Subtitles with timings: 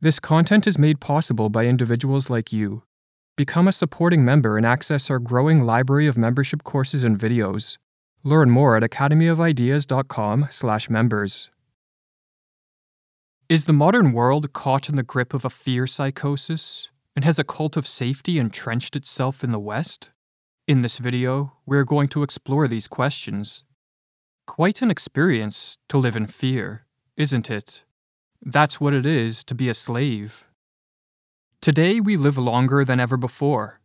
[0.00, 2.84] This content is made possible by individuals like you.
[3.36, 7.78] Become a supporting member and access our growing library of membership courses and videos.
[8.22, 11.50] Learn more at academyofideas.com/members.
[13.48, 16.90] Is the modern world caught in the grip of a fear psychosis?
[17.16, 20.10] And has a cult of safety entrenched itself in the West?
[20.68, 23.64] In this video, we're going to explore these questions.
[24.46, 26.86] Quite an experience to live in fear,
[27.16, 27.82] isn't it?
[28.42, 30.44] That's what it is to be a slave.
[31.60, 33.80] Today, we live longer than ever before.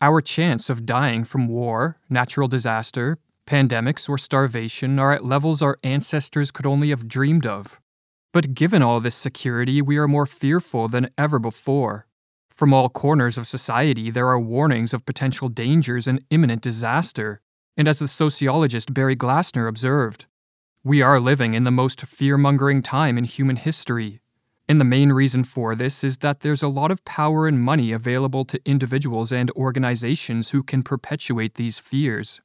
[0.00, 5.78] Our chance of dying from war, natural disaster, pandemics, or starvation are at levels our
[5.82, 7.80] ancestors could only have dreamed of.
[8.32, 12.06] But given all this security, we are more fearful than ever before.
[12.54, 17.40] From all corners of society, there are warnings of potential dangers and imminent disaster.
[17.76, 20.26] And as the sociologist Barry Glassner observed,
[20.86, 24.20] we are living in the most fear mongering time in human history.
[24.68, 27.90] And the main reason for this is that there's a lot of power and money
[27.90, 32.40] available to individuals and organizations who can perpetuate these fears.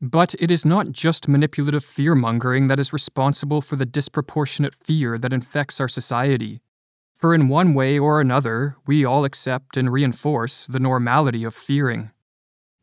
[0.00, 5.18] But it is not just manipulative fear mongering that is responsible for the disproportionate fear
[5.18, 6.60] that infects our society.
[7.16, 12.12] For in one way or another, we all accept and reinforce the normality of fearing.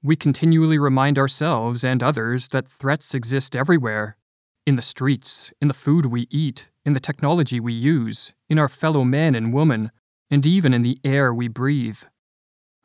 [0.04, 4.18] We continually remind ourselves and others that threats exist everywhere
[4.66, 8.70] in the streets, in the food we eat, in the technology we use, in our
[8.70, 9.92] fellow men and women,
[10.30, 12.00] and even in the air we breathe.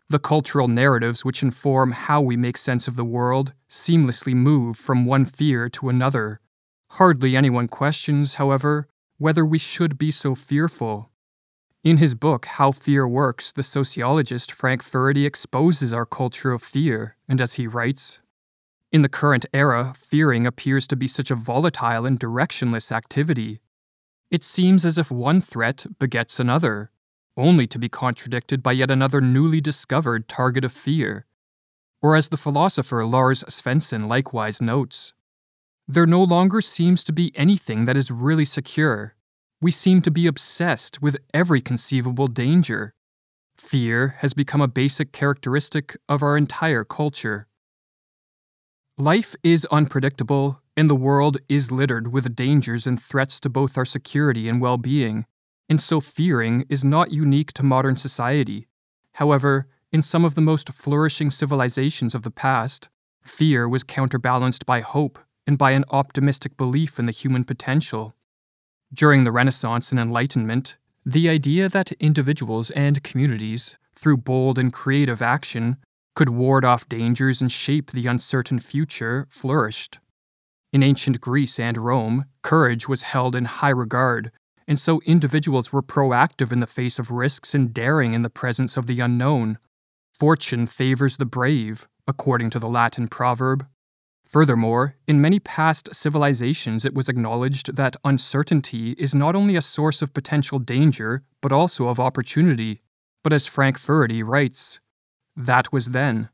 [0.09, 5.07] The cultural narratives which inform how we make sense of the world seamlessly move from
[5.07, 6.41] one fear to another.
[6.91, 8.87] Hardly anyone questions, however,
[9.19, 11.11] whether we should be so fearful.
[11.83, 17.17] In his book, How Fear Works, the sociologist Frank Furedi exposes our culture of fear,
[17.29, 18.19] and as he writes,
[18.95, 23.59] in the current era, fearing appears to be such a volatile and directionless activity.
[24.31, 26.93] It seems as if one threat begets another,
[27.37, 31.27] only to be contradicted by yet another newly discovered target of fear.
[32.01, 35.13] Or as the philosopher Lars Svendsen likewise notes,
[35.89, 39.17] there no longer seems to be anything that is really secure.
[39.61, 42.95] We seem to be obsessed with every conceivable danger.
[43.59, 47.49] Fear has become a basic characteristic of our entire culture.
[48.97, 53.85] Life is unpredictable, and the world is littered with dangers and threats to both our
[53.85, 55.27] security and well being
[55.69, 58.67] and so fearing is not unique to modern society.
[59.13, 62.89] However, in some of the most flourishing civilizations of the past,
[63.25, 68.15] fear was counterbalanced by hope and by an optimistic belief in the human potential.
[68.93, 70.77] During the Renaissance and Enlightenment,
[71.07, 75.77] the idea that individuals and communities, through bold and creative action,
[76.15, 79.99] could ward off dangers and shape the uncertain future flourished.
[80.73, 84.33] In ancient Greece and Rome, courage was held in high regard
[84.67, 88.77] and so individuals were proactive in the face of risks and daring in the presence
[88.77, 89.59] of the unknown.
[90.13, 93.67] Fortune favors the brave, according to the Latin proverb.
[94.25, 100.03] Furthermore, in many past civilizations, it was acknowledged that uncertainty is not only a source
[100.03, 102.83] of potential danger, but also of opportunity.
[103.23, 104.81] But as Frank Furedi writes,
[105.37, 106.29] that was then.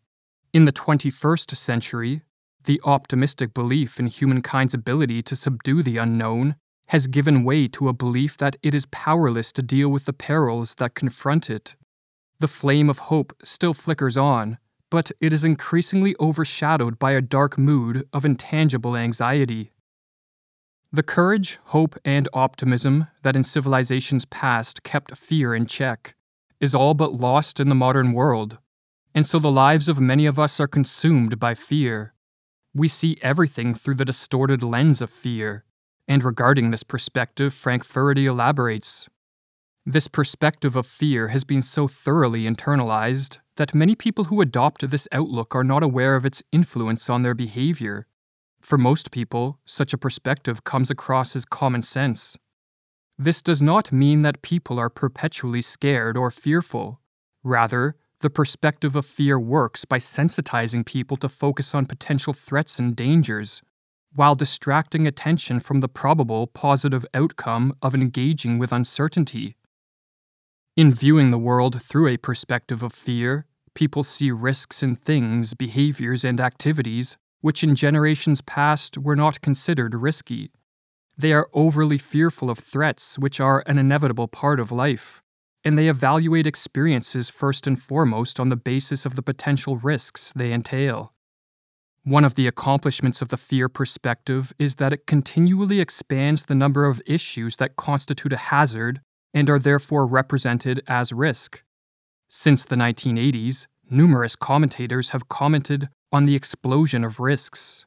[0.52, 2.22] In the 21st century,
[2.64, 6.56] the optimistic belief in humankind's ability to subdue the unknown
[6.88, 10.74] has given way to a belief that it is powerless to deal with the perils
[10.74, 11.76] that confront it.
[12.40, 14.58] The flame of hope still flickers on,
[14.90, 19.70] but it is increasingly overshadowed by a dark mood of intangible anxiety.
[20.92, 26.16] The courage, hope, and optimism that in civilizations past kept fear in check
[26.58, 28.58] is all but lost in the modern world,
[29.14, 32.14] and so the lives of many of us are consumed by fear.
[32.74, 35.64] We see everything through the distorted lens of fear
[36.10, 39.08] and regarding this perspective, Frank Furedi elaborates
[39.86, 45.06] This perspective of fear has been so thoroughly internalized that many people who adopt this
[45.12, 48.08] outlook are not aware of its influence on their behavior.
[48.60, 52.36] For most people, such a perspective comes across as common sense.
[53.16, 56.98] This does not mean that people are perpetually scared or fearful.
[57.44, 62.94] Rather, the perspective of fear works by sensitizing people to focus on potential threats and
[62.94, 63.62] dangers
[64.12, 69.56] while distracting attention from the probable positive outcome of engaging with uncertainty.
[70.76, 76.24] In viewing the world through a perspective of fear, people see risks in things, behaviors,
[76.24, 80.52] and activities which in generations past were not considered risky.
[81.16, 85.19] They are overly fearful of threats which are an inevitable part of life,
[85.64, 90.52] and they evaluate experiences first and foremost on the basis of the potential risks they
[90.52, 91.12] entail.
[92.02, 96.86] One of the accomplishments of the fear perspective is that it continually expands the number
[96.86, 99.02] of issues that constitute a hazard
[99.34, 101.62] and are therefore represented as risk.
[102.28, 107.84] Since the 1980s, numerous commentators have commented on the explosion of risks.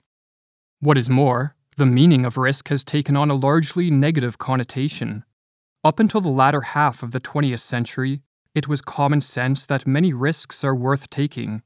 [0.80, 5.24] What is more, the meaning of risk has taken on a largely negative connotation.
[5.84, 8.22] Up until the latter half of the 20th century,
[8.56, 11.62] it was common sense that many risks are worth taking,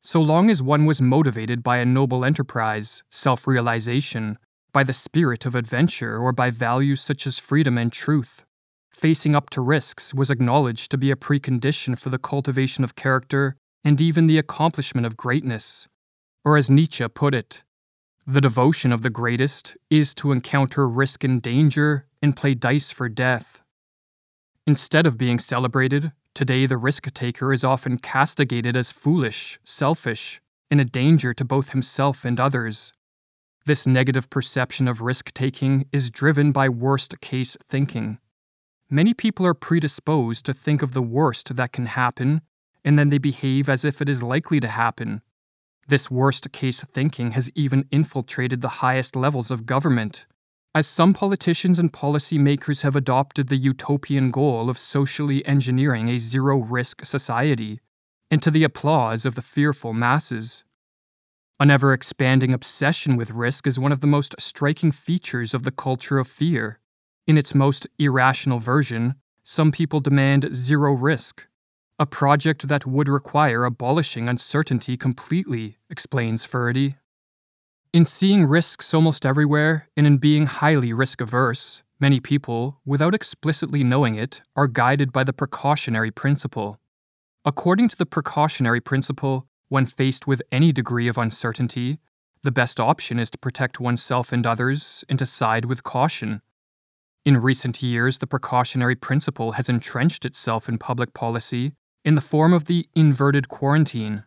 [0.00, 4.38] so long as one was motivated by a noble enterprise, self realization,
[4.72, 8.46] by the spirit of adventure, or by values such as freedom and truth.
[8.90, 13.56] Facing up to risks was acknowledged to be a precondition for the cultivation of character
[13.84, 15.86] and even the accomplishment of greatness.
[16.44, 17.62] Or as Nietzsche put it,
[18.30, 23.08] the devotion of the greatest is to encounter risk and danger and play dice for
[23.08, 23.62] death.
[24.66, 30.78] Instead of being celebrated, today the risk taker is often castigated as foolish, selfish, and
[30.78, 32.92] a danger to both himself and others.
[33.64, 38.18] This negative perception of risk taking is driven by worst case thinking.
[38.90, 42.42] Many people are predisposed to think of the worst that can happen,
[42.84, 45.22] and then they behave as if it is likely to happen.
[45.88, 50.26] This worst case thinking has even infiltrated the highest levels of government,
[50.74, 56.58] as some politicians and policymakers have adopted the utopian goal of socially engineering a zero
[56.58, 57.80] risk society,
[58.30, 60.62] and to the applause of the fearful masses.
[61.58, 65.72] An ever expanding obsession with risk is one of the most striking features of the
[65.72, 66.80] culture of fear.
[67.26, 71.46] In its most irrational version, some people demand zero risk,
[71.98, 76.96] a project that would require abolishing uncertainty completely, explains Furedi.
[77.92, 83.82] In seeing risks almost everywhere and in being highly risk averse, many people, without explicitly
[83.82, 86.78] knowing it, are guided by the precautionary principle.
[87.44, 91.98] According to the precautionary principle, when faced with any degree of uncertainty,
[92.44, 96.42] the best option is to protect oneself and others and to side with caution.
[97.24, 101.72] In recent years, the precautionary principle has entrenched itself in public policy
[102.08, 104.24] in the form of the inverted quarantine.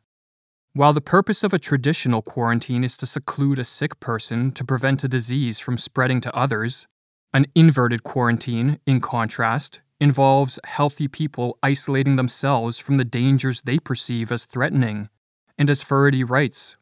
[0.73, 5.03] While the purpose of a traditional quarantine is to seclude a sick person to prevent
[5.03, 6.85] a disease from spreading to others,
[7.33, 14.31] an inverted quarantine, in contrast, involves healthy people isolating themselves from the dangers they perceive
[14.31, 15.09] as threatening.
[15.57, 16.75] And as Furedi writes,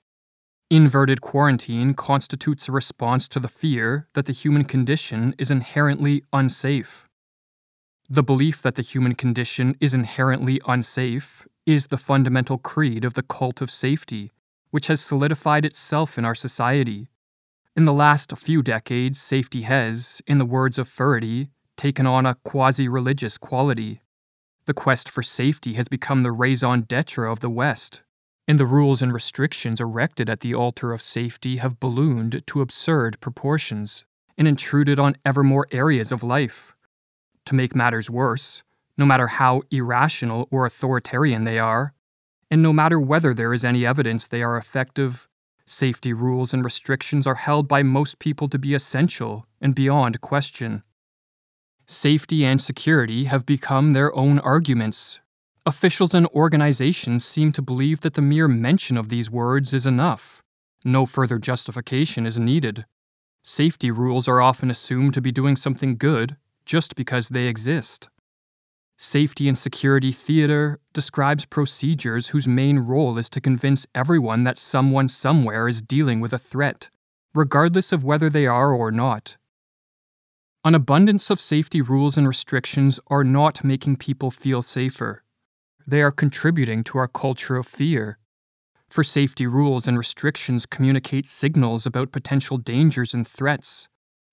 [0.69, 7.08] inverted quarantine constitutes a response to the fear that the human condition is inherently unsafe.
[8.11, 13.21] The belief that the human condition is inherently unsafe is the fundamental creed of the
[13.21, 14.31] cult of safety,
[14.71, 17.09] which has solidified itself in our society.
[17.75, 22.33] In the last few decades, safety has, in the words of Furedi, taken on a
[22.43, 24.01] quasi religious quality.
[24.65, 28.01] The quest for safety has become the raison d'etre of the West,
[28.47, 33.19] and the rules and restrictions erected at the altar of safety have ballooned to absurd
[33.19, 34.03] proportions
[34.35, 36.73] and intruded on ever more areas of life.
[37.49, 38.61] To make matters worse,
[38.95, 41.95] no matter how irrational or authoritarian they are,
[42.51, 45.27] and no matter whether there is any evidence they are effective,
[45.65, 50.83] safety rules and restrictions are held by most people to be essential and beyond question.
[51.87, 55.19] Safety and security have become their own arguments.
[55.65, 60.43] Officials and organizations seem to believe that the mere mention of these words is enough.
[60.85, 62.85] No further justification is needed.
[63.41, 66.37] Safety rules are often assumed to be doing something good
[66.69, 68.09] just because they exist.
[68.95, 75.07] Safety and Security Theater describes procedures whose main role is to convince everyone that someone
[75.07, 76.91] somewhere is dealing with a threat,
[77.33, 79.35] regardless of whether they are or not.
[80.63, 85.23] An abundance of safety rules and restrictions are not making people feel safer.
[85.87, 88.19] They are contributing to our culture of fear.
[88.91, 93.87] For safety rules and restrictions communicate signals about potential dangers and threats,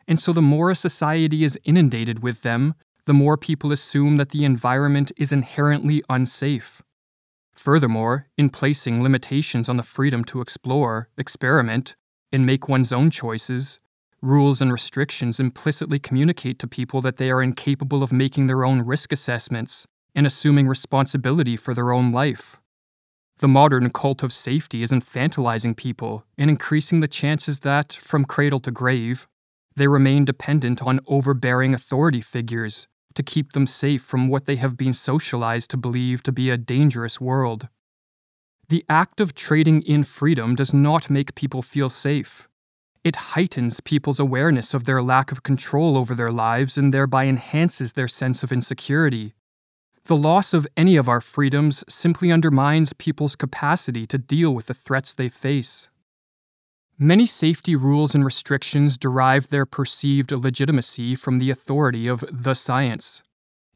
[0.09, 2.75] and so the more a society is inundated with them,
[3.07, 6.83] the more people assume that the environment is inherently unsafe.
[7.55, 11.97] Furthermore, in placing limitations on the freedom to explore, experiment,
[12.33, 13.81] and make one's own choices,
[14.21, 18.83] rules and restrictions implicitly communicate to people that they are incapable of making their own
[18.83, 22.57] risk assessments and assuming responsibility for their own life.
[23.39, 28.61] The modern cult of safety is infantilizing people and increasing the chances that, from cradle
[28.61, 29.29] to grave,
[29.77, 34.77] they remain dependent on overbearing authority figures to keep them safe from what they have
[34.77, 37.69] been socialized to believe to be a dangerous world.
[38.69, 42.49] The act of trading in freedom does not make people feel safe.
[43.05, 47.93] It heightens people's awareness of their lack of control over their lives and thereby enhances
[47.93, 49.35] their sense of insecurity.
[50.07, 54.75] The loss of any of our freedoms simply undermines people's capacity to deal with the
[54.75, 55.89] threats they face.
[56.99, 63.23] Many safety rules and restrictions derive their perceived legitimacy from the authority of the science.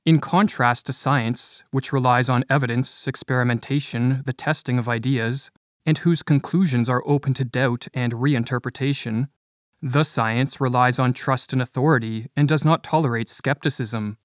[0.07, 5.51] In contrast to science, which relies on evidence, experimentation, the testing of ideas,
[5.85, 9.29] and whose conclusions are open to doubt and reinterpretation,
[9.83, 14.17] the science relies on trust and authority and does not tolerate skepticism.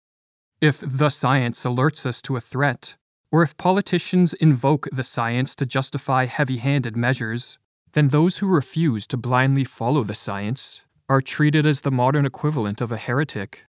[0.62, 2.96] If the science alerts us to a threat,
[3.30, 7.58] or if politicians invoke the science to justify heavy handed measures,
[7.96, 12.82] then those who refuse to blindly follow the science are treated as the modern equivalent
[12.82, 13.64] of a heretic.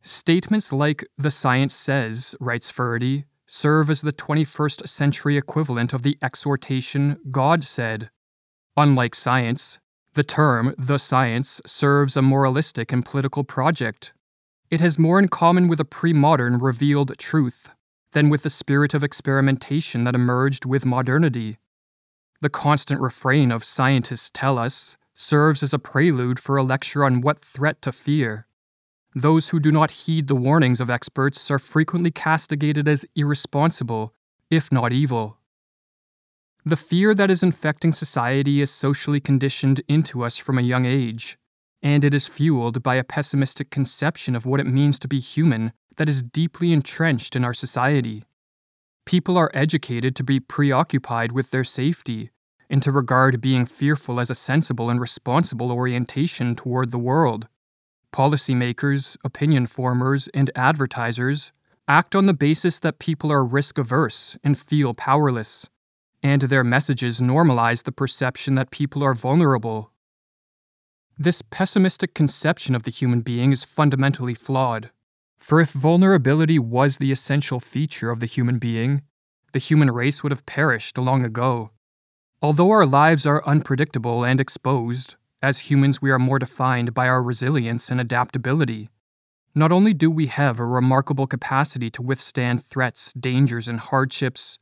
[0.00, 6.16] Statements like, the science says, writes Furedi, serve as the 21st century equivalent of the
[6.22, 8.08] exhortation, God said.
[8.78, 9.78] Unlike science,
[10.14, 14.14] the term, the science, serves a moralistic and political project.
[14.70, 17.68] It has more in common with a pre modern revealed truth
[18.12, 21.58] than with the spirit of experimentation that emerged with modernity.
[22.42, 27.20] The constant refrain of scientists tell us serves as a prelude for a lecture on
[27.20, 28.46] what threat to fear.
[29.14, 34.14] Those who do not heed the warnings of experts are frequently castigated as irresponsible,
[34.50, 35.36] if not evil.
[36.64, 41.38] The fear that is infecting society is socially conditioned into us from a young age,
[41.82, 45.72] and it is fueled by a pessimistic conception of what it means to be human
[45.96, 48.24] that is deeply entrenched in our society.
[49.06, 52.30] People are educated to be preoccupied with their safety
[52.68, 57.48] and to regard being fearful as a sensible and responsible orientation toward the world.
[58.12, 61.52] Policymakers, opinion formers, and advertisers
[61.88, 65.68] act on the basis that people are risk averse and feel powerless
[66.22, 69.90] and their messages normalize the perception that people are vulnerable.
[71.18, 74.90] This pessimistic conception of the human being is fundamentally flawed.
[75.40, 79.02] For if vulnerability was the essential feature of the human being,
[79.52, 81.70] the human race would have perished long ago.
[82.40, 87.22] Although our lives are unpredictable and exposed, as humans we are more defined by our
[87.22, 88.90] resilience and adaptability.
[89.54, 94.58] Not only do we have a remarkable capacity to withstand threats, dangers, and hardships,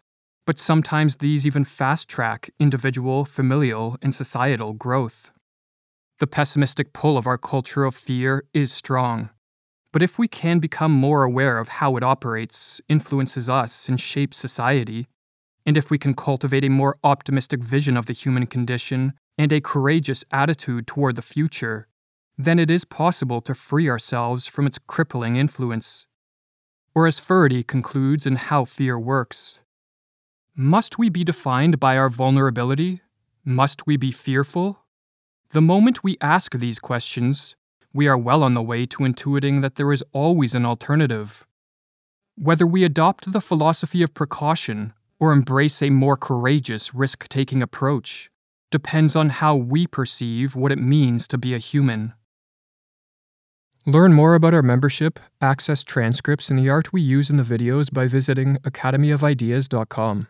[0.46, 5.30] but sometimes these even fast track individual, familial, and societal growth.
[6.20, 9.30] The pessimistic pull of our culture of fear is strong.
[9.92, 14.36] But if we can become more aware of how it operates, influences us, and shapes
[14.36, 15.08] society,
[15.64, 19.60] and if we can cultivate a more optimistic vision of the human condition and a
[19.60, 21.86] courageous attitude toward the future,
[22.36, 26.06] then it is possible to free ourselves from its crippling influence.
[26.94, 29.58] Or as Furedi concludes in How Fear Works,
[30.54, 33.00] must we be defined by our vulnerability?
[33.44, 34.80] Must we be fearful?
[35.50, 37.54] The moment we ask these questions,
[37.98, 41.44] we are well on the way to intuiting that there is always an alternative.
[42.36, 48.30] Whether we adopt the philosophy of precaution or embrace a more courageous risk taking approach
[48.70, 52.14] depends on how we perceive what it means to be a human.
[53.84, 57.92] Learn more about our membership, access transcripts, and the art we use in the videos
[57.92, 60.28] by visiting academyofideas.com.